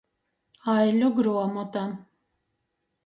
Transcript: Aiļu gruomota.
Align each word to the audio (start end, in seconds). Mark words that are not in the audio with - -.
Aiļu 0.75 1.11
gruomota. 1.19 1.85